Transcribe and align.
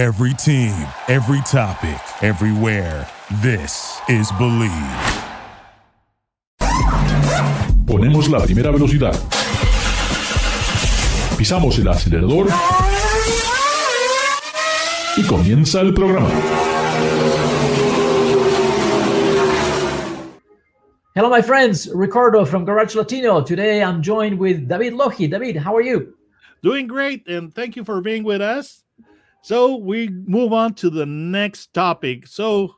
Every 0.00 0.32
team, 0.32 0.72
every 1.08 1.42
topic, 1.42 2.00
everywhere. 2.22 3.06
This 3.42 4.00
is 4.08 4.32
Bleav. 4.32 4.72
Ponemos 7.84 8.30
la 8.30 8.38
primera 8.40 8.70
velocidad. 8.70 9.12
Pisamos 11.36 11.78
el 11.78 11.88
acelerador. 11.88 12.46
Y 15.18 15.22
comienza 15.26 15.82
el 15.82 15.92
programa. 15.92 16.30
Hello, 21.14 21.28
my 21.28 21.42
friends. 21.42 21.90
Ricardo 21.94 22.46
from 22.46 22.64
Garage 22.64 22.94
Latino. 22.94 23.42
Today 23.42 23.82
I'm 23.82 24.00
joined 24.00 24.38
with 24.38 24.66
David 24.66 24.94
Lohi. 24.94 25.28
David, 25.30 25.58
how 25.58 25.76
are 25.76 25.82
you? 25.82 26.14
Doing 26.62 26.86
great, 26.86 27.28
and 27.28 27.54
thank 27.54 27.76
you 27.76 27.84
for 27.84 28.00
being 28.00 28.24
with 28.24 28.40
us. 28.40 28.82
So 29.42 29.76
we 29.76 30.08
move 30.08 30.52
on 30.52 30.74
to 30.74 30.90
the 30.90 31.06
next 31.06 31.72
topic. 31.72 32.26
So 32.26 32.76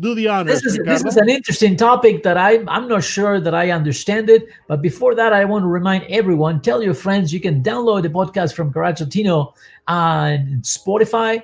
do 0.00 0.14
the 0.14 0.28
honors. 0.28 0.62
This 0.62 0.74
is 0.74 0.84
this 0.84 1.04
is 1.04 1.16
an 1.16 1.28
interesting 1.28 1.76
topic 1.76 2.22
that 2.22 2.36
I 2.36 2.64
I'm 2.68 2.88
not 2.88 3.04
sure 3.04 3.40
that 3.40 3.54
I 3.54 3.70
understand 3.70 4.28
it. 4.28 4.46
But 4.68 4.82
before 4.82 5.14
that, 5.14 5.32
I 5.32 5.44
want 5.44 5.62
to 5.62 5.68
remind 5.68 6.04
everyone: 6.04 6.60
tell 6.60 6.82
your 6.82 6.94
friends 6.94 7.32
you 7.32 7.40
can 7.40 7.62
download 7.62 8.02
the 8.02 8.08
podcast 8.08 8.54
from 8.54 8.70
Garage 8.70 9.00
Latino 9.00 9.54
on 9.88 10.60
Spotify, 10.62 11.42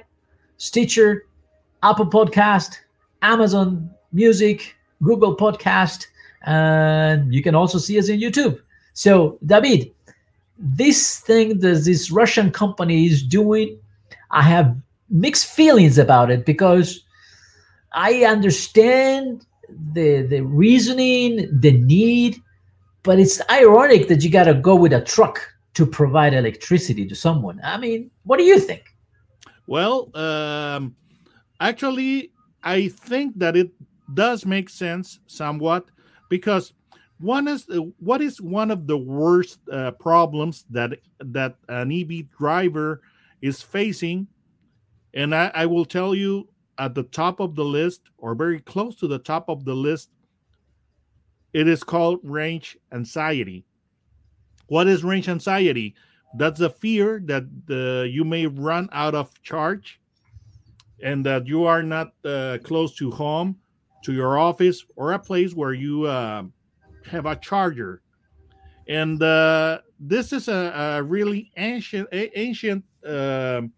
Stitcher, 0.56 1.26
Apple 1.82 2.06
Podcast, 2.06 2.78
Amazon 3.22 3.90
Music, 4.12 4.76
Google 5.02 5.36
Podcast, 5.36 6.06
and 6.44 7.32
you 7.32 7.42
can 7.42 7.54
also 7.54 7.78
see 7.78 7.98
us 7.98 8.08
in 8.08 8.20
YouTube. 8.20 8.60
So, 8.94 9.38
David, 9.46 9.92
this 10.58 11.20
thing 11.20 11.60
that 11.60 11.82
this 11.84 12.10
Russian 12.10 12.50
company 12.50 13.06
is 13.06 13.22
doing, 13.22 13.78
I 14.32 14.42
have 14.42 14.76
mixed 15.10 15.46
feelings 15.46 15.98
about 15.98 16.30
it 16.30 16.44
because 16.46 17.04
I 17.92 18.24
understand 18.24 19.46
the 19.92 20.22
the 20.22 20.40
reasoning, 20.40 21.48
the 21.60 21.72
need, 21.72 22.36
but 23.02 23.18
it's 23.18 23.40
ironic 23.50 24.08
that 24.08 24.22
you 24.22 24.30
got 24.30 24.44
to 24.44 24.54
go 24.54 24.74
with 24.74 24.92
a 24.92 25.00
truck 25.00 25.40
to 25.74 25.86
provide 25.86 26.34
electricity 26.34 27.06
to 27.06 27.14
someone. 27.14 27.60
I 27.62 27.78
mean, 27.78 28.10
what 28.24 28.38
do 28.38 28.44
you 28.44 28.58
think? 28.58 28.94
Well, 29.66 30.14
um, 30.16 30.94
actually, 31.60 32.32
I 32.62 32.88
think 32.88 33.38
that 33.38 33.56
it 33.56 33.70
does 34.14 34.44
make 34.44 34.68
sense 34.68 35.20
somewhat 35.26 35.86
because 36.28 36.72
one 37.18 37.48
is 37.48 37.66
what 37.98 38.20
is 38.20 38.40
one 38.40 38.70
of 38.70 38.86
the 38.86 38.98
worst 38.98 39.60
uh, 39.70 39.92
problems 39.92 40.64
that 40.70 40.98
that 41.20 41.56
an 41.68 41.92
EV 41.92 42.30
driver 42.36 43.00
is 43.42 43.60
facing, 43.60 44.28
and 45.12 45.34
I, 45.34 45.50
I 45.54 45.66
will 45.66 45.84
tell 45.84 46.14
you 46.14 46.48
at 46.78 46.94
the 46.94 47.02
top 47.02 47.40
of 47.40 47.54
the 47.54 47.64
list 47.64 48.02
or 48.16 48.34
very 48.34 48.60
close 48.60 48.96
to 48.96 49.06
the 49.06 49.18
top 49.18 49.48
of 49.48 49.64
the 49.64 49.74
list. 49.74 50.10
It 51.52 51.68
is 51.68 51.84
called 51.84 52.20
range 52.22 52.78
anxiety. 52.92 53.66
What 54.68 54.86
is 54.86 55.04
range 55.04 55.28
anxiety? 55.28 55.94
That's 56.34 56.60
the 56.60 56.70
fear 56.70 57.20
that 57.26 57.44
uh, 57.68 58.04
you 58.04 58.24
may 58.24 58.46
run 58.46 58.88
out 58.92 59.14
of 59.14 59.30
charge 59.42 60.00
and 61.02 61.26
that 61.26 61.46
you 61.46 61.64
are 61.64 61.82
not 61.82 62.14
uh, 62.24 62.56
close 62.62 62.94
to 62.96 63.10
home, 63.10 63.58
to 64.04 64.14
your 64.14 64.38
office, 64.38 64.84
or 64.96 65.12
a 65.12 65.18
place 65.18 65.52
where 65.52 65.74
you 65.74 66.04
uh, 66.04 66.44
have 67.06 67.26
a 67.26 67.36
charger. 67.36 68.00
And 68.88 69.22
uh, 69.22 69.80
this 70.00 70.32
is 70.32 70.48
a, 70.48 70.72
a 70.98 71.02
really 71.02 71.50
ancient, 71.56 72.08
ancient 72.12 72.84
um, 73.06 73.72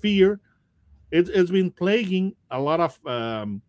fear. 0.00 0.40
It, 1.10 1.34
has 1.34 1.50
been 1.50 1.70
plaguing 1.70 2.34
a 2.50 2.60
lot 2.60 2.80
of 2.80 3.06
um, 3.06 3.62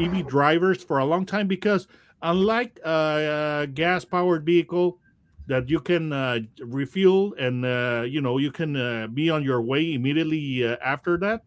EV 0.00 0.26
drivers 0.26 0.82
for 0.82 0.98
a 0.98 1.04
long 1.04 1.26
time 1.26 1.46
because, 1.46 1.88
unlike 2.22 2.78
a 2.84 3.68
gas-powered 3.74 4.46
vehicle, 4.46 4.98
that 5.46 5.68
you 5.68 5.80
can 5.80 6.12
uh, 6.12 6.40
refuel 6.60 7.34
and 7.38 7.64
uh, 7.64 8.04
you 8.06 8.20
know 8.20 8.38
you 8.38 8.50
can 8.50 8.76
uh, 8.76 9.06
be 9.06 9.30
on 9.30 9.42
your 9.42 9.62
way 9.62 9.94
immediately 9.94 10.66
uh, 10.66 10.76
after 10.84 11.16
that 11.16 11.42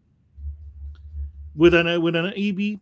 with 1.54 1.74
an 1.74 1.86
uh, 1.86 2.00
with 2.00 2.16
an 2.16 2.32
EV 2.36 2.78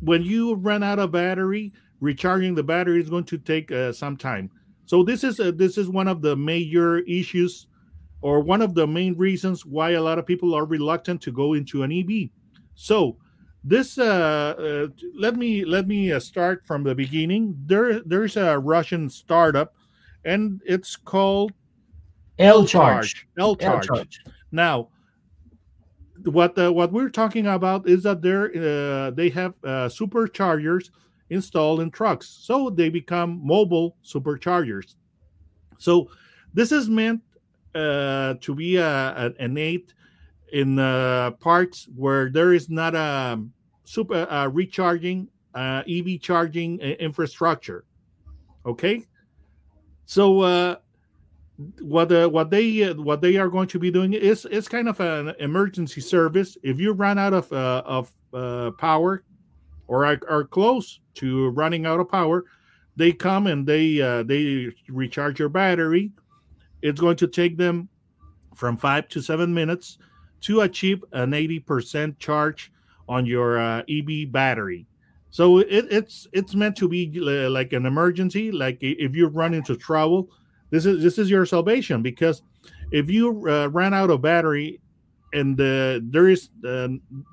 when 0.00 0.22
you 0.22 0.54
run 0.54 0.82
out 0.82 0.98
of 0.98 1.12
battery 1.12 1.72
recharging 2.00 2.54
the 2.54 2.62
battery 2.62 3.00
is 3.00 3.10
going 3.10 3.24
to 3.24 3.38
take 3.38 3.70
uh, 3.70 3.92
some 3.92 4.16
time 4.16 4.50
so 4.86 5.02
this 5.02 5.22
is 5.22 5.36
this 5.56 5.78
is 5.78 5.88
one 5.88 6.08
of 6.08 6.20
the 6.22 6.34
major 6.34 6.98
issues 7.00 7.66
or 8.20 8.40
one 8.40 8.62
of 8.62 8.74
the 8.74 8.86
main 8.86 9.16
reasons 9.16 9.64
why 9.64 9.90
a 9.90 10.02
lot 10.02 10.18
of 10.18 10.26
people 10.26 10.54
are 10.54 10.64
reluctant 10.64 11.20
to 11.22 11.32
go 11.32 11.54
into 11.54 11.82
an 11.82 11.92
EV 11.92 12.30
so 12.74 13.16
this 13.64 13.98
let 13.98 15.36
me 15.36 15.64
let 15.64 15.86
me 15.86 16.18
start 16.20 16.64
from 16.66 16.82
the 16.84 16.94
beginning 16.94 17.56
there 17.66 18.00
there's 18.00 18.36
a 18.36 18.58
Russian 18.58 19.10
startup 19.10 19.74
and 20.24 20.60
it's 20.64 20.96
called 20.96 21.52
L 22.38 22.64
charge. 22.64 23.26
L 23.38 23.56
charge. 23.56 24.20
Now, 24.52 24.88
what 26.24 26.56
uh, 26.58 26.72
what 26.72 26.92
we're 26.92 27.10
talking 27.10 27.46
about 27.46 27.88
is 27.88 28.02
that 28.04 28.22
they're 28.22 28.50
uh, 28.54 29.10
they 29.10 29.28
have 29.30 29.54
uh, 29.64 29.88
superchargers 29.88 30.90
installed 31.30 31.80
in 31.80 31.90
trucks, 31.90 32.28
so 32.28 32.70
they 32.70 32.88
become 32.88 33.40
mobile 33.44 33.96
superchargers. 34.04 34.94
So 35.78 36.10
this 36.54 36.72
is 36.72 36.88
meant 36.88 37.22
uh, 37.74 38.34
to 38.40 38.54
be 38.54 38.76
a, 38.76 39.32
an 39.38 39.56
aid 39.56 39.92
in 40.52 40.78
uh, 40.78 41.32
parts 41.32 41.88
where 41.94 42.30
there 42.30 42.52
is 42.52 42.68
not 42.70 42.94
a 42.94 43.42
super 43.84 44.26
uh, 44.30 44.46
recharging 44.48 45.28
EV 45.54 46.20
charging 46.20 46.78
infrastructure. 46.78 47.84
Okay, 48.64 49.04
so 50.04 50.40
uh, 50.40 50.76
what 51.80 52.12
uh, 52.12 52.28
what 52.28 52.50
they 52.50 52.84
uh, 52.84 52.94
what 52.94 53.20
they 53.20 53.36
are 53.36 53.48
going 53.48 53.68
to 53.68 53.78
be 53.78 53.90
doing 53.90 54.12
is 54.12 54.44
is 54.46 54.68
kind 54.68 54.88
of 54.88 55.00
an 55.00 55.34
emergency 55.40 56.00
service. 56.00 56.56
If 56.62 56.78
you 56.78 56.92
run 56.92 57.18
out 57.18 57.34
of 57.34 57.52
uh, 57.52 57.82
of 57.84 58.12
uh, 58.32 58.70
power 58.78 59.24
or 59.88 60.06
are, 60.06 60.20
are, 60.28 60.44
close 60.44 61.00
to 61.14 61.48
running 61.50 61.86
out 61.86 61.98
of 61.98 62.10
power, 62.10 62.44
they 62.94 63.12
come 63.12 63.46
and 63.48 63.66
they 63.66 64.00
uh, 64.00 64.22
they 64.22 64.72
recharge 64.88 65.38
your 65.38 65.48
battery. 65.48 66.12
It's 66.82 67.00
going 67.00 67.16
to 67.16 67.26
take 67.26 67.56
them 67.56 67.88
from 68.54 68.76
five 68.76 69.08
to 69.08 69.20
seven 69.20 69.52
minutes 69.52 69.98
to 70.42 70.62
achieve 70.62 71.04
an 71.12 71.34
eighty 71.34 71.58
percent 71.58 72.18
charge 72.18 72.72
on 73.08 73.26
your 73.26 73.58
uh, 73.58 73.82
EV 73.88 74.30
battery. 74.30 74.86
So 75.30 75.58
it, 75.58 75.86
it's 75.90 76.26
it's 76.32 76.54
meant 76.54 76.76
to 76.76 76.88
be 76.88 77.10
like 77.20 77.72
an 77.72 77.86
emergency. 77.86 78.50
Like 78.50 78.78
if 78.80 79.14
you 79.14 79.28
run 79.28 79.54
into 79.54 79.76
trouble, 79.76 80.30
this 80.70 80.86
is 80.86 81.02
this 81.02 81.18
is 81.18 81.30
your 81.30 81.46
salvation. 81.46 82.02
Because 82.02 82.42
if 82.90 83.10
you 83.10 83.48
uh, 83.48 83.68
ran 83.68 83.94
out 83.94 84.10
of 84.10 84.22
battery 84.22 84.80
and 85.32 85.60
uh, 85.60 86.00
there 86.02 86.28
is 86.28 86.50
uh, 86.66 86.88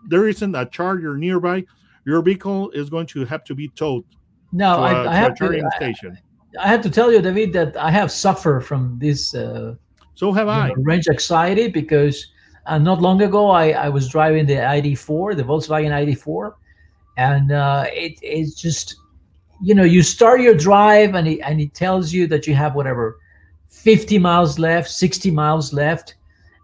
there 0.08 0.28
isn't 0.28 0.56
a 0.56 0.66
charger 0.66 1.18
nearby, 1.18 1.64
your 2.06 2.22
vehicle 2.22 2.70
is 2.72 2.90
going 2.90 3.08
to 3.08 3.26
have 3.26 3.44
to 3.46 3.56
be 3.56 3.70
towed. 3.70 4.04
No, 4.52 4.78
to 4.78 4.82
I, 4.82 4.92
a, 4.92 5.10
I 5.10 5.16
have 5.16 5.36
to. 5.36 5.70
Station. 5.78 6.18
I, 6.60 6.68
have 6.68 6.82
to 6.84 6.90
tell 6.90 7.12
you, 7.12 7.22
David, 7.22 7.54
that 7.54 7.78
I 7.78 7.92
have 7.92 8.12
suffered 8.12 8.62
from 8.62 8.98
this. 9.00 9.34
Uh, 9.34 9.76
so 10.16 10.32
have 10.32 10.48
I. 10.48 10.70
Know, 10.70 10.76
range 10.78 11.08
anxiety 11.08 11.68
because 11.68 12.28
uh, 12.66 12.78
not 12.78 13.02
long 13.02 13.22
ago 13.22 13.50
I, 13.50 13.72
I 13.72 13.90
was 13.90 14.08
driving 14.08 14.46
the 14.46 14.56
ID4, 14.56 15.36
the 15.36 15.44
Volkswagen 15.44 15.92
ID4 15.92 16.54
and 17.18 17.52
uh, 17.52 17.86
it, 17.90 18.20
it's 18.22 18.56
just 18.56 18.98
you 19.62 19.74
know 19.74 19.84
you 19.84 20.02
start 20.02 20.42
your 20.42 20.56
drive 20.56 21.16
and 21.16 21.28
it, 21.28 21.40
and 21.40 21.62
it 21.62 21.74
tells 21.74 22.12
you 22.12 22.28
that 22.28 22.46
you 22.46 22.54
have 22.54 22.76
whatever 22.76 23.20
50 23.70 24.20
miles 24.20 24.60
left 24.60 24.90
60 24.90 25.32
miles 25.32 25.72
left 25.74 26.16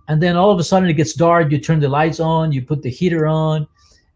and 0.08 0.22
then 0.22 0.36
all 0.36 0.52
of 0.52 0.60
a 0.60 0.64
sudden 0.64 0.90
it 0.90 0.94
gets 0.94 1.14
dark 1.14 1.52
you 1.52 1.58
turn 1.58 1.80
the 1.80 1.88
lights 1.88 2.20
on 2.20 2.52
you 2.52 2.62
put 2.62 2.82
the 2.82 2.90
heater 2.90 3.28
on 3.28 3.68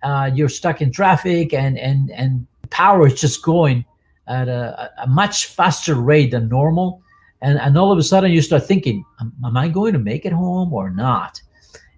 uh, 0.04 0.30
you're 0.33 0.50
stuck 0.50 0.81
in 0.81 0.92
traffic 0.92 1.54
and 1.54 1.78
and 1.78 2.12
and 2.12 2.45
power 2.69 3.07
is 3.07 3.19
just 3.19 3.42
going 3.42 3.86
at 4.27 4.48
a, 4.48 4.92
a 4.98 5.07
much 5.07 5.48
faster 5.48 5.95
rate 5.95 6.31
than 6.31 6.50
normal. 6.50 7.01
And 7.42 7.60
and 7.60 7.77
all 7.77 7.92
of 7.92 7.98
a 7.98 8.04
sudden 8.04 8.31
you 8.31 8.42
start 8.42 8.66
thinking 8.66 9.04
am, 9.19 9.33
am 9.44 9.57
i 9.57 9.68
going 9.68 9.94
to 9.94 10.00
make 10.00 10.25
it 10.25 10.33
home 10.33 10.74
or 10.74 10.89
not? 10.89 11.42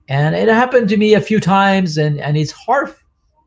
And 0.09 0.35
it 0.35 0.47
happened 0.47 0.89
to 0.89 0.97
me 0.97 1.13
a 1.13 1.21
few 1.21 1.39
times 1.39 1.97
and 1.97 2.19
and 2.19 2.38
it's 2.38 2.51
hard 2.51 2.94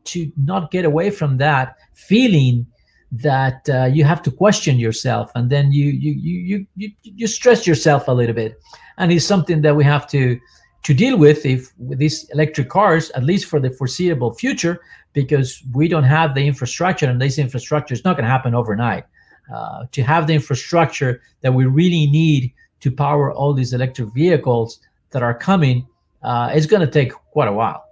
to 0.05 0.31
not 0.37 0.71
get 0.71 0.85
away 0.85 1.09
from 1.09 1.37
that 1.37 1.75
feeling 1.93 2.65
that 3.11 3.69
uh, 3.69 3.85
you 3.85 4.03
have 4.03 4.21
to 4.23 4.31
question 4.31 4.79
yourself 4.79 5.31
and 5.35 5.49
then 5.49 5.71
you, 5.71 5.87
you 5.87 6.13
you 6.13 6.65
you 6.75 6.91
you 7.03 7.27
stress 7.27 7.67
yourself 7.67 8.07
a 8.07 8.11
little 8.11 8.35
bit. 8.35 8.59
And 8.97 9.11
it's 9.11 9.25
something 9.25 9.61
that 9.61 9.75
we 9.75 9.83
have 9.83 10.07
to 10.09 10.39
to 10.83 10.93
deal 10.93 11.17
with 11.17 11.45
if 11.45 11.71
with 11.77 11.99
these 11.99 12.29
electric 12.29 12.69
cars 12.69 13.09
at 13.11 13.23
least 13.23 13.45
for 13.45 13.59
the 13.59 13.69
foreseeable 13.69 14.33
future 14.33 14.79
because 15.13 15.63
we 15.73 15.87
don't 15.87 16.03
have 16.03 16.33
the 16.33 16.45
infrastructure 16.45 17.07
and 17.07 17.21
this 17.21 17.37
infrastructure 17.37 17.93
is 17.93 18.03
not 18.03 18.15
going 18.15 18.23
to 18.23 18.29
happen 18.29 18.55
overnight 18.55 19.05
uh, 19.53 19.85
to 19.91 20.01
have 20.01 20.27
the 20.27 20.33
infrastructure 20.33 21.21
that 21.41 21.53
we 21.53 21.65
really 21.65 22.07
need 22.07 22.53
to 22.79 22.91
power 22.91 23.31
all 23.31 23.53
these 23.53 23.73
electric 23.73 24.13
vehicles 24.13 24.79
that 25.11 25.21
are 25.21 25.33
coming 25.33 25.85
uh, 26.23 26.51
it's 26.53 26.65
going 26.65 26.81
to 26.81 26.91
take 26.91 27.11
quite 27.31 27.47
a 27.47 27.53
while 27.53 27.83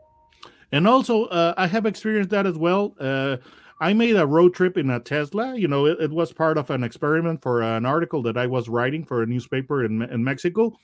and 0.71 0.87
also 0.87 1.25
uh, 1.25 1.53
I 1.57 1.67
have 1.67 1.85
experienced 1.85 2.29
that 2.29 2.45
as 2.45 2.57
well. 2.57 2.95
Uh, 2.99 3.37
I 3.81 3.93
made 3.93 4.15
a 4.15 4.27
road 4.27 4.53
trip 4.53 4.77
in 4.77 4.89
a 4.89 4.99
Tesla. 4.99 5.57
You 5.57 5.67
know, 5.67 5.85
it, 5.85 5.99
it, 6.01 6.11
was 6.11 6.33
part 6.33 6.57
of 6.57 6.69
an 6.69 6.83
experiment 6.83 7.41
for 7.41 7.61
an 7.61 7.85
article 7.85 8.21
that 8.23 8.37
I 8.37 8.45
was 8.45 8.67
writing 8.67 9.05
for 9.05 9.23
a 9.23 9.25
newspaper 9.25 9.85
in, 9.85 10.01
in 10.03 10.23
Mexico. 10.23 10.77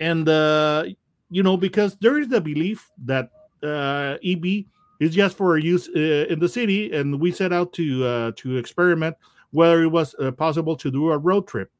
And, 0.00 0.28
uh, 0.28 0.86
you 1.30 1.42
know, 1.42 1.56
because 1.56 1.96
there 2.00 2.18
is 2.18 2.28
the 2.28 2.40
belief 2.40 2.90
that 3.04 3.30
uh, 3.62 4.16
EV 4.24 4.64
is 5.00 5.14
just 5.14 5.36
for 5.36 5.58
use 5.58 5.88
uh, 5.94 6.26
in 6.28 6.38
the 6.38 6.48
city, 6.48 6.92
and 6.92 7.20
we 7.20 7.32
set 7.32 7.52
out 7.52 7.72
to 7.74 8.04
uh, 8.04 8.32
to 8.36 8.56
experiment 8.56 9.16
whether 9.50 9.82
it 9.82 9.88
was 9.88 10.14
uh, 10.16 10.30
possible 10.30 10.76
to 10.76 10.90
do 10.90 11.10
a 11.10 11.18
road 11.18 11.46
trip. 11.46 11.70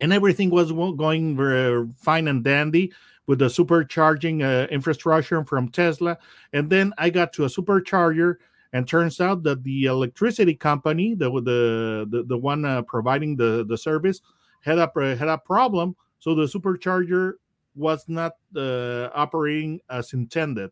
And 0.00 0.12
everything 0.12 0.50
was 0.50 0.72
going 0.72 1.36
very 1.36 1.86
fine 1.98 2.26
and 2.26 2.42
dandy 2.42 2.92
with 3.26 3.38
the 3.38 3.46
supercharging 3.46 4.42
uh, 4.42 4.66
infrastructure 4.68 5.44
from 5.44 5.68
Tesla. 5.68 6.18
And 6.52 6.70
then 6.70 6.92
I 6.98 7.10
got 7.10 7.32
to 7.34 7.44
a 7.44 7.48
supercharger 7.48 8.36
and 8.72 8.88
turns 8.88 9.20
out 9.20 9.42
that 9.42 9.62
the 9.62 9.84
electricity 9.84 10.54
company, 10.54 11.14
the 11.14 11.30
the 11.30 12.06
the, 12.08 12.24
the 12.24 12.38
one 12.38 12.64
uh, 12.64 12.82
providing 12.82 13.36
the 13.36 13.64
the 13.68 13.76
service, 13.76 14.20
had 14.62 14.78
a 14.78 14.90
had 15.16 15.28
a 15.28 15.38
problem. 15.38 15.96
So 16.18 16.34
the 16.34 16.44
supercharger 16.44 17.34
was 17.74 18.04
not 18.08 18.32
uh, 18.56 19.08
operating 19.14 19.80
as 19.88 20.12
intended. 20.12 20.70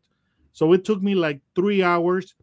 So 0.53 0.73
it 0.73 0.85
took 0.85 1.03
me 1.03 1.15
like 1.15 1.41
three 1.55 1.83
hours 1.83 2.35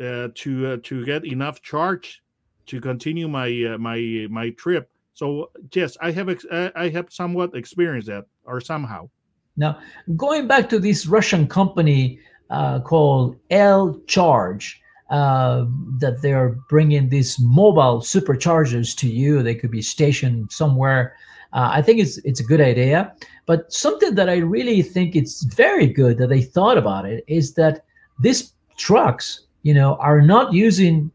uh, 0.00 0.28
to 0.34 0.66
uh, 0.66 0.76
to 0.84 1.04
get 1.04 1.24
enough 1.26 1.60
charge 1.60 2.22
to 2.66 2.80
continue 2.80 3.28
my 3.28 3.48
uh, 3.74 3.78
my 3.78 4.26
my 4.30 4.50
trip. 4.50 4.90
So 5.12 5.50
yes, 5.74 5.96
I 6.00 6.10
have 6.12 6.28
ex- 6.28 6.46
I 6.50 6.88
have 6.88 7.12
somewhat 7.12 7.54
experienced 7.54 8.08
that, 8.08 8.24
or 8.44 8.60
somehow. 8.60 9.10
Now, 9.56 9.78
going 10.16 10.46
back 10.46 10.70
to 10.70 10.78
this 10.78 11.06
Russian 11.06 11.46
company 11.46 12.18
uh, 12.48 12.80
called 12.80 13.36
L 13.50 14.00
Charge, 14.06 14.80
uh, 15.10 15.64
that 15.98 16.22
they're 16.22 16.50
bringing 16.68 17.08
these 17.08 17.38
mobile 17.40 18.00
superchargers 18.00 18.96
to 18.96 19.08
you. 19.08 19.42
They 19.42 19.54
could 19.54 19.70
be 19.70 19.82
stationed 19.82 20.52
somewhere. 20.52 21.16
Uh, 21.52 21.70
I 21.72 21.82
think 21.82 21.98
it's 21.98 22.18
it's 22.18 22.40
a 22.40 22.44
good 22.44 22.60
idea. 22.60 23.12
But 23.46 23.72
something 23.72 24.14
that 24.14 24.28
I 24.28 24.36
really 24.36 24.82
think 24.82 25.16
it's 25.16 25.42
very 25.42 25.88
good 25.88 26.18
that 26.18 26.28
they 26.28 26.42
thought 26.42 26.78
about 26.78 27.06
it 27.06 27.24
is 27.26 27.54
that 27.54 27.84
these 28.20 28.52
trucks, 28.76 29.40
you 29.62 29.74
know, 29.74 29.96
are 29.96 30.22
not 30.22 30.52
using 30.52 31.10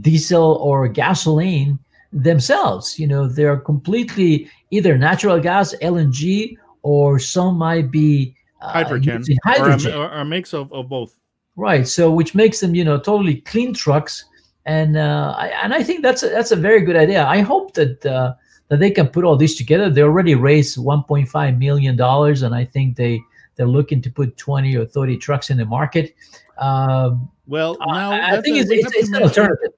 diesel 0.00 0.54
or 0.60 0.88
gasoline 0.88 1.78
themselves. 2.12 2.98
You 2.98 3.06
know, 3.06 3.28
they're 3.28 3.58
completely 3.58 4.50
either 4.70 4.98
natural 4.98 5.38
gas, 5.38 5.74
LNG, 5.82 6.56
or 6.82 7.20
some 7.20 7.56
might 7.56 7.90
be 7.92 8.34
uh, 8.60 8.72
hydrogen, 8.72 9.22
hydrogen. 9.44 9.92
Or, 9.94 10.06
a, 10.06 10.08
or 10.08 10.20
a 10.20 10.24
mix 10.24 10.52
of, 10.52 10.72
of 10.72 10.88
both. 10.88 11.16
Right. 11.56 11.88
So 11.88 12.10
which 12.10 12.34
makes 12.34 12.60
them, 12.60 12.74
you 12.74 12.84
know, 12.84 12.98
totally 12.98 13.36
clean 13.36 13.72
trucks, 13.72 14.24
and 14.66 14.96
uh, 14.96 15.34
I, 15.36 15.48
and 15.62 15.72
I 15.72 15.82
think 15.82 16.02
that's 16.02 16.22
a, 16.22 16.28
that's 16.28 16.52
a 16.52 16.56
very 16.56 16.82
good 16.82 16.96
idea. 16.96 17.24
I 17.24 17.40
hope 17.40 17.72
that 17.74 18.04
uh, 18.04 18.34
that 18.68 18.78
they 18.78 18.90
can 18.90 19.08
put 19.08 19.24
all 19.24 19.36
this 19.36 19.56
together. 19.56 19.88
They 19.88 20.02
already 20.02 20.34
raised 20.34 20.76
1.5 20.76 21.58
million 21.58 21.96
dollars, 21.96 22.42
and 22.42 22.54
I 22.54 22.64
think 22.64 22.96
they 22.96 23.20
they're 23.56 23.66
looking 23.66 24.02
to 24.02 24.10
put 24.10 24.36
20 24.36 24.76
or 24.76 24.84
30 24.84 25.16
trucks 25.16 25.48
in 25.48 25.56
the 25.56 25.64
market. 25.64 26.14
Um, 26.58 27.30
well, 27.46 27.76
now 27.86 28.12
I, 28.12 28.36
I 28.36 28.40
think 28.42 28.58
a, 28.58 28.60
it's, 28.60 28.70
it's, 28.70 28.94
it's 28.94 29.08
an 29.08 29.22
alternative. 29.22 29.72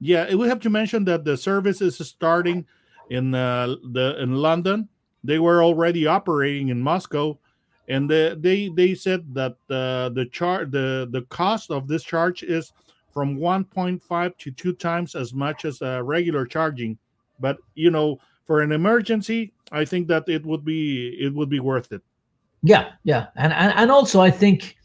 Yeah, 0.00 0.34
we 0.34 0.48
have 0.48 0.58
to 0.60 0.70
mention 0.70 1.04
that 1.04 1.24
the 1.24 1.36
service 1.36 1.80
is 1.80 1.96
starting 1.98 2.66
in 3.10 3.34
uh, 3.34 3.76
the 3.92 4.20
in 4.20 4.34
London. 4.34 4.88
They 5.22 5.38
were 5.38 5.62
already 5.62 6.06
operating 6.06 6.70
in 6.70 6.80
Moscow 6.80 7.38
and 7.88 8.08
the, 8.08 8.36
they 8.40 8.68
they 8.68 8.94
said 8.94 9.34
that 9.34 9.56
uh, 9.70 10.08
the 10.10 10.26
chart 10.30 10.70
the 10.70 11.08
the 11.10 11.22
cost 11.22 11.70
of 11.70 11.88
this 11.88 12.02
charge 12.02 12.42
is 12.42 12.72
from 13.12 13.36
1.5 13.36 14.38
to 14.38 14.50
2 14.50 14.72
times 14.74 15.14
as 15.14 15.34
much 15.34 15.66
as 15.66 15.82
uh, 15.82 16.02
regular 16.02 16.46
charging. 16.46 16.96
But 17.40 17.58
you 17.74 17.90
know 17.90 18.20
for 18.44 18.60
an 18.60 18.72
emergency 18.72 19.52
i 19.70 19.84
think 19.84 20.08
that 20.08 20.28
it 20.28 20.44
would 20.44 20.64
be 20.64 21.16
it 21.20 21.34
would 21.34 21.48
be 21.48 21.60
worth 21.60 21.92
it. 21.92 22.02
Yeah 22.62 22.92
yeah. 23.04 23.26
And 23.36 23.52
and, 23.52 23.72
and 23.76 23.90
also 23.90 24.20
i 24.20 24.30
think 24.30 24.76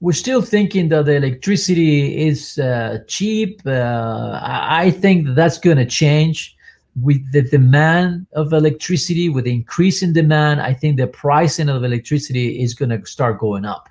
we're 0.00 0.12
still 0.12 0.42
thinking 0.42 0.88
that 0.88 1.06
the 1.06 1.14
electricity 1.14 2.26
is 2.26 2.58
uh, 2.58 2.98
cheap. 3.06 3.62
Uh, 3.64 4.38
i 4.42 4.90
think 4.90 5.34
that's 5.34 5.58
going 5.58 5.78
to 5.78 5.86
change 5.86 6.56
with 7.00 7.32
the 7.32 7.42
demand 7.42 8.26
of 8.32 8.52
electricity, 8.52 9.28
with 9.28 9.44
the 9.44 9.52
increase 9.52 10.02
in 10.02 10.12
demand, 10.12 10.60
I 10.60 10.74
think 10.74 10.96
the 10.96 11.06
pricing 11.06 11.68
of 11.68 11.84
electricity 11.84 12.60
is 12.62 12.74
going 12.74 12.90
to 12.90 13.04
start 13.06 13.38
going 13.38 13.64
up 13.64 13.88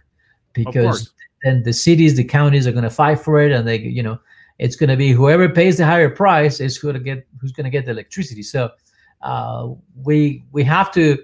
because 0.53 1.11
then 1.43 1.63
the 1.63 1.73
cities, 1.73 2.15
the 2.15 2.23
counties 2.23 2.67
are 2.67 2.71
going 2.71 2.83
to 2.83 2.89
fight 2.89 3.19
for 3.19 3.41
it, 3.41 3.51
and 3.51 3.67
they, 3.67 3.79
you 3.79 4.03
know, 4.03 4.19
it's 4.59 4.75
going 4.75 4.89
to 4.89 4.95
be 4.95 5.11
whoever 5.11 5.49
pays 5.49 5.77
the 5.77 5.85
higher 5.85 6.09
price 6.09 6.59
is 6.59 6.77
going 6.77 6.93
to 6.93 6.99
get 6.99 7.25
who's 7.39 7.51
going 7.51 7.63
to 7.63 7.71
get 7.71 7.85
the 7.85 7.91
electricity. 7.91 8.43
So 8.43 8.69
uh, 9.23 9.69
we 10.03 10.43
we 10.51 10.63
have 10.63 10.91
to 10.93 11.17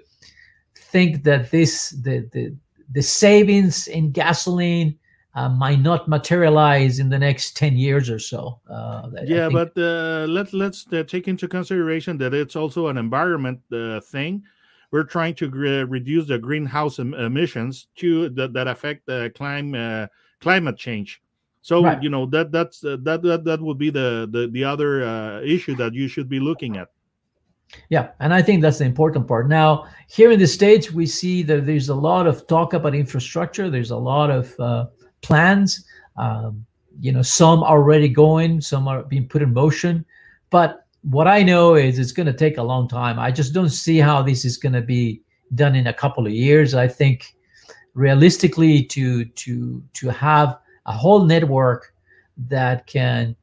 think 0.74 1.22
that 1.24 1.50
this 1.52 1.90
the 1.90 2.28
the 2.32 2.56
the 2.90 3.02
savings 3.02 3.86
in 3.86 4.10
gasoline 4.10 4.98
uh, 5.38 5.48
might 5.48 5.80
not 5.80 6.08
materialize 6.08 6.98
in 6.98 7.08
the 7.08 7.18
next 7.18 7.56
10 7.56 7.76
years 7.76 8.10
or 8.10 8.18
so. 8.18 8.58
Uh, 8.68 9.08
yeah, 9.24 9.48
but 9.48 9.70
uh, 9.76 10.26
let, 10.28 10.52
let's 10.52 10.84
uh, 10.92 11.04
take 11.04 11.28
into 11.28 11.46
consideration 11.46 12.18
that 12.18 12.34
it's 12.34 12.56
also 12.56 12.88
an 12.88 12.98
environment 12.98 13.60
uh, 13.72 14.00
thing. 14.00 14.42
We're 14.90 15.04
trying 15.04 15.34
to 15.36 15.48
reduce 15.86 16.26
the 16.26 16.38
greenhouse 16.38 16.98
em- 16.98 17.14
emissions 17.14 17.86
to 17.96 18.30
that, 18.30 18.52
that 18.54 18.66
affect 18.66 19.06
the 19.06 19.30
climate 19.36 20.10
climate 20.40 20.78
change. 20.78 21.20
So 21.60 21.84
right. 21.84 22.02
you 22.02 22.08
know 22.08 22.24
that 22.26 22.50
that's 22.50 22.80
that 22.80 23.20
that 23.22 23.42
that 23.44 23.60
would 23.60 23.76
be 23.76 23.90
the 23.90 24.26
the, 24.32 24.48
the 24.48 24.64
other 24.64 25.42
issue 25.42 25.76
that 25.76 25.92
you 25.92 26.08
should 26.08 26.28
be 26.28 26.40
looking 26.40 26.78
at. 26.78 26.88
Yeah, 27.90 28.08
and 28.20 28.32
I 28.32 28.40
think 28.40 28.62
that's 28.62 28.78
the 28.78 28.86
important 28.86 29.28
part. 29.28 29.46
Now, 29.46 29.84
here 30.08 30.30
in 30.30 30.38
the 30.38 30.46
States, 30.46 30.90
we 30.90 31.04
see 31.04 31.42
that 31.42 31.66
there's 31.66 31.90
a 31.90 31.94
lot 31.94 32.26
of 32.26 32.46
talk 32.46 32.72
about 32.72 32.94
infrastructure. 32.94 33.68
There's 33.68 33.90
a 33.90 33.96
lot 33.96 34.30
of 34.30 34.58
uh, 34.58 34.86
plans. 35.22 35.84
Um, 36.16 36.64
you 37.00 37.12
know, 37.12 37.22
some 37.22 37.62
are 37.62 37.78
already 37.78 38.08
going, 38.08 38.60
some 38.60 38.88
are 38.88 39.02
being 39.04 39.28
put 39.28 39.42
in 39.42 39.52
motion. 39.52 40.04
But 40.50 40.86
what 41.02 41.28
I 41.28 41.42
know 41.42 41.74
is 41.74 41.98
it's 41.98 42.12
going 42.12 42.26
to 42.26 42.32
take 42.32 42.58
a 42.58 42.62
long 42.62 42.88
time. 42.88 43.18
I 43.18 43.30
just 43.30 43.54
don't 43.54 43.68
see 43.68 43.98
how 43.98 44.22
this 44.22 44.44
is 44.44 44.56
going 44.56 44.72
to 44.72 44.82
be 44.82 45.22
done 45.54 45.74
in 45.74 45.86
a 45.86 45.94
couple 45.94 46.26
of 46.26 46.32
years. 46.32 46.74
I 46.74 46.88
think 46.88 47.34
realistically 47.94 48.84
to 48.84 49.24
to 49.24 49.82
to 49.94 50.08
have 50.08 50.58
a 50.86 50.92
whole 50.92 51.24
network 51.24 51.92
that 52.48 52.86
can 52.86 53.36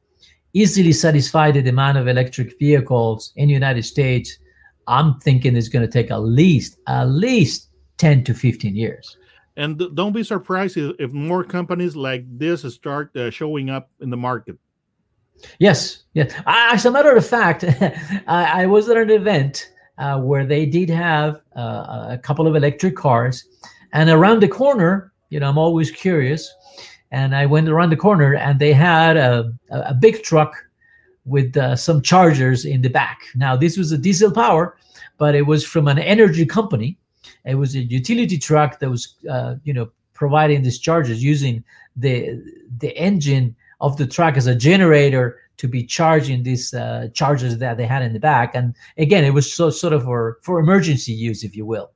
easily 0.53 0.93
satisfy 0.93 1.51
the 1.51 1.61
demand 1.61 1.97
of 1.97 2.07
electric 2.07 2.57
vehicles 2.57 3.33
in 3.35 3.47
the 3.47 3.53
United 3.53 3.83
States, 3.83 4.37
I'm 4.87 5.19
thinking 5.19 5.55
it's 5.55 5.67
going 5.67 5.85
to 5.85 5.91
take 5.91 6.11
at 6.11 6.23
least 6.23 6.77
at 6.87 7.05
least 7.05 7.69
10 7.97 8.23
to 8.25 8.33
15 8.33 8.75
years. 8.75 9.17
And 9.57 9.81
don't 9.95 10.11
be 10.11 10.23
surprised 10.23 10.77
if 10.77 11.11
more 11.13 11.43
companies 11.43 11.95
like 11.95 12.25
this 12.37 12.61
start 12.73 13.15
uh, 13.15 13.29
showing 13.29 13.69
up 13.69 13.89
in 14.01 14.09
the 14.09 14.17
market. 14.17 14.57
Yes, 15.59 16.03
yes. 16.13 16.33
As 16.45 16.85
a 16.85 16.91
matter 16.91 17.15
of 17.15 17.25
fact, 17.25 17.63
I, 18.27 18.63
I, 18.63 18.65
was 18.65 18.89
at 18.89 18.97
an 18.97 19.09
event 19.09 19.71
uh, 19.97 20.19
where 20.19 20.45
they 20.45 20.65
did 20.65 20.89
have 20.89 21.41
uh, 21.55 22.07
a 22.09 22.19
couple 22.21 22.47
of 22.47 22.55
electric 22.55 22.95
cars, 22.95 23.45
and 23.93 24.09
around 24.09 24.41
the 24.41 24.47
corner, 24.47 25.13
you 25.29 25.39
know, 25.39 25.49
I'm 25.49 25.57
always 25.57 25.91
curious, 25.91 26.53
and 27.11 27.35
I 27.35 27.45
went 27.45 27.69
around 27.69 27.89
the 27.89 27.97
corner, 27.97 28.35
and 28.35 28.59
they 28.59 28.73
had 28.73 29.17
a, 29.17 29.53
a 29.71 29.93
big 29.93 30.23
truck 30.23 30.53
with 31.25 31.55
uh, 31.57 31.75
some 31.75 32.01
chargers 32.01 32.65
in 32.65 32.81
the 32.81 32.89
back. 32.89 33.19
Now, 33.35 33.55
this 33.55 33.77
was 33.77 33.91
a 33.91 33.97
diesel 33.97 34.31
power, 34.31 34.77
but 35.17 35.35
it 35.35 35.43
was 35.43 35.65
from 35.65 35.87
an 35.87 35.99
energy 35.99 36.45
company 36.45 36.97
it 37.45 37.55
was 37.55 37.75
a 37.75 37.79
utility 37.79 38.37
truck 38.37 38.79
that 38.79 38.89
was, 38.89 39.15
uh, 39.29 39.55
you 39.63 39.73
know, 39.73 39.89
providing 40.13 40.63
these 40.63 40.79
charges 40.79 41.23
using 41.23 41.63
the 41.95 42.41
the 42.79 42.95
engine 42.97 43.55
of 43.81 43.97
the 43.97 44.07
truck 44.07 44.37
as 44.37 44.47
a 44.47 44.55
generator 44.55 45.39
to 45.57 45.67
be 45.67 45.83
charging 45.83 46.43
these 46.43 46.73
uh, 46.73 47.07
chargers 47.13 47.57
that 47.57 47.77
they 47.77 47.85
had 47.85 48.01
in 48.01 48.13
the 48.13 48.19
back. 48.19 48.55
And 48.55 48.75
again, 48.97 49.23
it 49.23 49.33
was 49.33 49.53
so 49.53 49.69
sort 49.69 49.93
of 49.93 50.03
for 50.03 50.39
for 50.41 50.59
emergency 50.59 51.13
use, 51.13 51.43
if 51.43 51.55
you 51.55 51.65
will. 51.65 51.91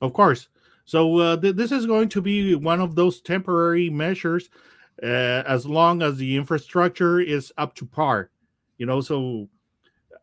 Of 0.00 0.12
course. 0.12 0.48
So 0.84 1.18
uh, 1.18 1.36
th- 1.38 1.56
this 1.56 1.72
is 1.72 1.86
going 1.86 2.10
to 2.10 2.20
be 2.20 2.54
one 2.54 2.80
of 2.80 2.94
those 2.94 3.20
temporary 3.22 3.88
measures, 3.88 4.50
uh, 5.02 5.42
as 5.46 5.64
long 5.66 6.02
as 6.02 6.18
the 6.18 6.36
infrastructure 6.36 7.20
is 7.20 7.52
up 7.56 7.74
to 7.76 7.86
par. 7.86 8.30
You 8.76 8.86
know, 8.86 9.00
so 9.00 9.48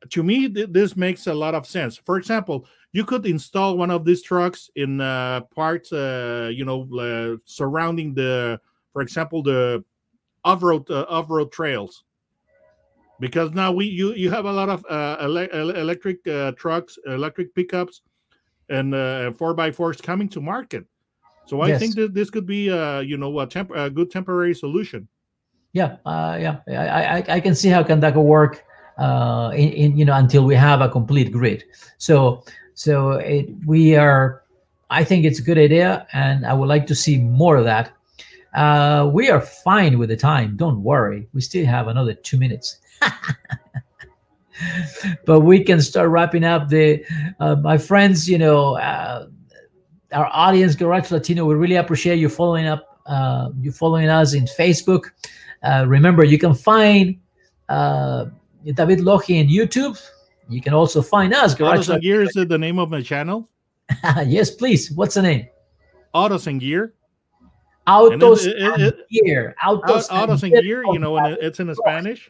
to 0.09 0.23
me, 0.23 0.49
th- 0.49 0.69
this 0.71 0.95
makes 0.95 1.27
a 1.27 1.33
lot 1.33 1.53
of 1.53 1.67
sense. 1.67 1.97
For 1.97 2.17
example, 2.17 2.65
you 2.91 3.05
could 3.05 3.25
install 3.25 3.77
one 3.77 3.91
of 3.91 4.03
these 4.03 4.21
trucks 4.21 4.69
in 4.75 4.99
uh, 4.99 5.41
parts, 5.53 5.93
uh, 5.93 6.49
you 6.53 6.65
know, 6.65 6.87
uh, 6.97 7.37
surrounding 7.45 8.13
the, 8.13 8.59
for 8.93 9.01
example, 9.01 9.43
the 9.43 9.83
off-road 10.43 10.89
uh, 10.89 11.05
off-road 11.07 11.51
trails. 11.51 12.03
Because 13.19 13.51
now 13.51 13.71
we 13.71 13.85
you 13.85 14.13
you 14.13 14.31
have 14.31 14.45
a 14.45 14.51
lot 14.51 14.69
of 14.69 14.83
uh, 14.89 15.17
ele- 15.21 15.75
electric 15.77 16.25
uh, 16.27 16.53
trucks, 16.53 16.97
electric 17.05 17.53
pickups, 17.53 18.01
and 18.69 19.35
four 19.37 19.53
by 19.53 19.69
fours 19.69 20.01
coming 20.01 20.27
to 20.29 20.41
market. 20.41 20.85
So 21.45 21.61
I 21.61 21.69
Yes. 21.69 21.79
think 21.79 21.95
that 21.95 22.13
this 22.13 22.29
could 22.29 22.45
be, 22.45 22.71
uh, 22.71 23.01
you 23.01 23.17
know, 23.17 23.39
a, 23.39 23.45
temp- 23.45 23.75
a 23.75 23.89
good 23.89 24.09
temporary 24.09 24.55
solution. 24.55 25.07
Yeah, 25.73 25.97
uh, 26.05 26.37
yeah, 26.39 26.59
I, 26.67 27.17
I, 27.19 27.23
I 27.35 27.39
can 27.39 27.55
see 27.55 27.69
how 27.69 27.83
can 27.83 27.99
that 27.99 28.13
could 28.13 28.21
work. 28.21 28.63
Uh, 28.97 29.51
in, 29.55 29.69
in 29.69 29.97
you 29.97 30.05
know 30.05 30.15
until 30.15 30.45
we 30.45 30.55
have 30.55 30.81
a 30.81 30.89
complete 30.89 31.31
grid. 31.31 31.63
So 31.97 32.43
so 32.73 33.13
it, 33.13 33.49
we 33.65 33.95
are. 33.95 34.43
I 34.89 35.05
think 35.05 35.23
it's 35.23 35.39
a 35.39 35.41
good 35.41 35.57
idea, 35.57 36.05
and 36.11 36.45
I 36.45 36.53
would 36.53 36.67
like 36.67 36.85
to 36.87 36.95
see 36.95 37.17
more 37.17 37.55
of 37.55 37.63
that. 37.65 37.93
Uh, 38.53 39.09
we 39.13 39.29
are 39.29 39.39
fine 39.39 39.97
with 39.97 40.09
the 40.09 40.17
time. 40.17 40.57
Don't 40.57 40.83
worry. 40.83 41.27
We 41.33 41.41
still 41.41 41.65
have 41.65 41.87
another 41.87 42.13
two 42.13 42.37
minutes. 42.37 42.77
but 45.25 45.41
we 45.41 45.63
can 45.63 45.81
start 45.81 46.09
wrapping 46.09 46.43
up 46.43 46.69
the 46.69 47.03
uh, 47.39 47.55
my 47.55 47.77
friends 47.77 48.29
you 48.29 48.37
know 48.37 48.75
uh, 48.77 49.27
our 50.13 50.29
audience 50.31 50.75
garage 50.75 51.11
latino 51.11 51.45
we 51.45 51.55
really 51.55 51.75
appreciate 51.75 52.17
you 52.17 52.29
following 52.29 52.67
up 52.67 52.99
uh, 53.07 53.49
you 53.59 53.71
following 53.71 54.09
us 54.09 54.33
in 54.33 54.45
facebook 54.45 55.11
uh, 55.63 55.85
remember 55.87 56.23
you 56.23 56.37
can 56.37 56.53
find 56.53 57.19
uh, 57.69 58.25
david 58.73 58.99
lohi 58.99 59.39
in 59.41 59.47
youtube 59.47 59.99
you 60.49 60.61
can 60.61 60.73
also 60.73 61.01
find 61.01 61.33
us 61.33 61.55
garage 61.55 61.79
Autos 61.79 61.89
and 61.89 62.01
Gear 62.01 62.21
is 62.23 62.33
the 62.33 62.57
name 62.57 62.77
of 62.79 62.89
my 62.89 63.01
channel. 63.01 63.47
Yes 64.25 64.51
please 64.51 64.91
what's 64.91 65.15
the 65.15 65.21
name 65.21 65.47
Autos 66.13 66.47
and 66.47 66.59
Gear. 66.59 66.93
autos 67.87 68.45
it- 68.45 68.57
it- 68.57 68.73
and 68.83 68.93
gear 69.09 69.55
autos, 69.65 70.09
Au- 70.09 70.23
Autos 70.23 70.43
and 70.43 70.51
Gear, 70.53 70.83
you 70.93 70.99
know, 70.99 71.17
and 71.17 71.37
it's 71.41 71.59
in 71.59 71.73
Spanish. 71.75 72.29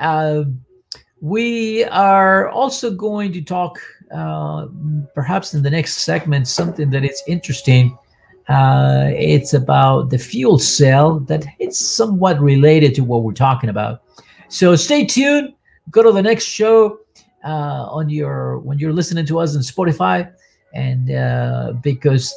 Uh, 0.00 0.44
we 1.20 1.84
are 1.84 2.48
also 2.48 2.90
going 2.90 3.32
to 3.32 3.40
talk, 3.42 3.78
uh, 4.12 4.66
perhaps 5.14 5.54
in 5.54 5.62
the 5.62 5.70
next 5.70 5.98
segment, 5.98 6.48
something 6.48 6.90
that 6.90 7.04
is 7.04 7.22
interesting. 7.28 7.96
Uh, 8.48 9.10
it's 9.14 9.54
about 9.54 10.10
the 10.10 10.18
fuel 10.18 10.58
cell 10.58 11.20
that 11.20 11.44
it's 11.58 11.78
somewhat 11.78 12.40
related 12.40 12.94
to 12.94 13.02
what 13.02 13.22
we're 13.22 13.32
talking 13.32 13.70
about. 13.70 14.02
So 14.48 14.76
stay 14.76 15.06
tuned. 15.06 15.54
Go 15.90 16.02
to 16.02 16.12
the 16.12 16.22
next 16.22 16.44
show 16.44 17.00
uh, 17.44 17.86
on 17.88 18.08
your 18.08 18.58
when 18.58 18.78
you're 18.78 18.92
listening 18.92 19.26
to 19.26 19.38
us 19.38 19.56
on 19.56 19.62
Spotify, 19.62 20.32
and 20.74 21.10
uh, 21.10 21.72
because 21.82 22.34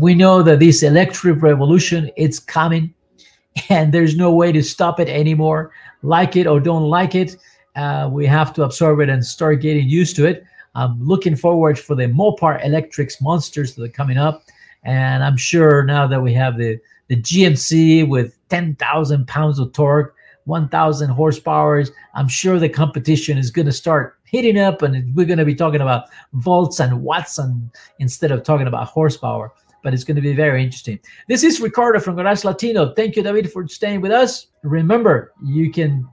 we 0.00 0.14
know 0.14 0.42
that 0.42 0.60
this 0.60 0.82
electric 0.82 1.42
revolution 1.42 2.10
it's 2.16 2.38
coming, 2.38 2.94
and 3.68 3.92
there's 3.92 4.16
no 4.16 4.32
way 4.32 4.52
to 4.52 4.62
stop 4.62 5.00
it 5.00 5.08
anymore 5.08 5.72
like 6.02 6.36
it 6.36 6.46
or 6.46 6.60
don't 6.60 6.84
like 6.84 7.14
it. 7.14 7.36
Uh, 7.76 8.08
we 8.12 8.26
have 8.26 8.52
to 8.54 8.62
absorb 8.64 9.00
it 9.00 9.08
and 9.08 9.24
start 9.24 9.60
getting 9.60 9.88
used 9.88 10.16
to 10.16 10.26
it. 10.26 10.44
I'm 10.74 11.02
looking 11.02 11.36
forward 11.36 11.78
for 11.78 11.94
the 11.94 12.04
Mopar 12.04 12.64
Electrics 12.64 13.20
monsters 13.20 13.74
that 13.74 13.84
are 13.84 13.88
coming 13.88 14.18
up, 14.18 14.44
and 14.84 15.22
I'm 15.22 15.36
sure 15.36 15.82
now 15.84 16.06
that 16.06 16.22
we 16.22 16.32
have 16.34 16.56
the 16.58 16.78
the 17.08 17.16
GMC 17.16 18.06
with 18.06 18.38
10,000 18.50 19.26
pounds 19.26 19.58
of 19.58 19.72
torque, 19.72 20.14
1,000 20.44 21.08
horsepower, 21.08 21.84
I'm 22.14 22.28
sure 22.28 22.58
the 22.58 22.68
competition 22.68 23.38
is 23.38 23.50
going 23.50 23.66
to 23.66 23.72
start 23.72 24.18
hitting 24.24 24.58
up, 24.58 24.82
and 24.82 25.14
we're 25.14 25.26
going 25.26 25.38
to 25.38 25.44
be 25.44 25.54
talking 25.54 25.80
about 25.80 26.04
volts 26.34 26.80
and 26.80 27.02
watts, 27.02 27.38
and 27.38 27.70
instead 27.98 28.30
of 28.30 28.42
talking 28.42 28.66
about 28.66 28.88
horsepower. 28.88 29.52
But 29.82 29.94
it's 29.94 30.04
going 30.04 30.16
to 30.16 30.22
be 30.22 30.34
very 30.34 30.62
interesting. 30.62 30.98
This 31.28 31.44
is 31.44 31.60
Ricardo 31.60 32.00
from 32.00 32.16
Garage 32.16 32.44
Latino. 32.44 32.92
Thank 32.94 33.16
you, 33.16 33.22
David, 33.22 33.50
for 33.50 33.66
staying 33.68 34.00
with 34.00 34.10
us. 34.10 34.48
Remember, 34.62 35.32
you 35.42 35.72
can 35.72 36.06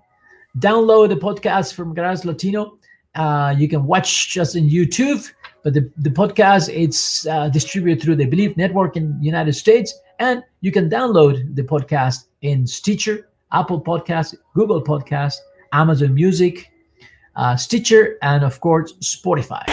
download 0.60 1.10
the 1.10 1.16
podcast 1.16 1.74
from 1.74 1.94
Garage 1.94 2.24
Latino. 2.24 2.78
Uh, 3.16 3.54
you 3.58 3.68
can 3.68 3.86
watch 3.86 4.38
us 4.38 4.56
on 4.56 4.64
YouTube, 4.64 5.30
but 5.66 5.74
the, 5.74 5.92
the 5.98 6.12
podcast 6.12 6.70
it's 6.72 7.26
uh, 7.26 7.50
distributed 7.50 8.02
through 8.02 8.16
the 8.16 8.28
Bleav 8.28 8.56
Network 8.56 8.96
in 8.96 9.20
the 9.20 9.26
United 9.26 9.54
States, 9.54 10.00
and 10.20 10.44
you 10.62 10.72
can 10.72 10.90
download 10.90 11.56
the 11.56 11.64
podcast 11.64 12.28
in 12.42 12.68
Stitcher, 12.68 13.28
Apple 13.52 13.82
Podcast, 13.82 14.36
Google 14.54 14.82
Podcast, 14.82 15.34
Amazon 15.74 16.14
Music, 16.14 16.72
uh, 17.36 17.56
Stitcher, 17.58 18.18
and 18.22 18.46
of 18.46 18.60
course 18.60 18.94
Spotify. 19.02 19.66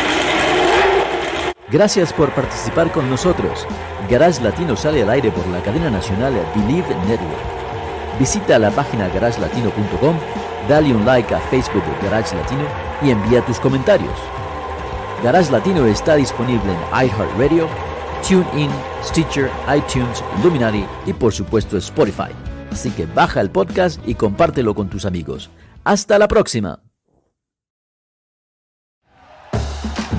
Gracias 1.71 2.13
por 2.13 2.31
participar 2.35 2.91
con 2.91 3.09
nosotros. 3.09 3.67
Garage 4.09 4.43
Latino 4.43 4.77
sale 4.77 5.03
al 5.03 5.11
aire 5.11 5.31
por 5.31 5.47
la 5.49 5.63
cadena 5.63 5.91
nacional 5.91 6.33
Bleav 6.55 6.89
Network. 7.07 8.19
Visita 8.19 8.59
la 8.59 8.71
página 8.71 9.09
garagelatino.com, 9.09 10.17
dale 10.69 10.95
un 10.95 11.05
like 11.05 11.35
a 11.35 11.41
Facebook 11.51 11.85
de 11.85 12.09
Garage 12.09 12.35
Latino 12.35 12.65
y 13.03 13.11
envía 13.11 13.45
tus 13.45 13.59
comentarios. 13.61 14.42
Garage 15.23 15.53
Latino 15.53 15.87
está 15.87 16.17
disponible 16.17 16.73
en 16.73 17.07
iHeartRadio, 17.07 17.69
TuneIn, 18.29 18.71
Stitcher, 19.05 19.49
iTunes, 19.73 20.23
Luminary 20.43 20.85
y 21.07 21.13
por 21.13 21.33
supuesto 21.33 21.77
Spotify. 21.77 22.33
Así 22.73 22.91
que 22.91 23.07
baja 23.07 23.41
el 23.41 23.51
podcast 23.51 24.01
y 24.07 24.17
compártelo 24.17 24.75
con 24.75 24.89
tus 24.89 25.05
amigos. 25.05 25.51
Hasta 25.85 26.19
la 26.19 26.27
próxima. 26.27 26.92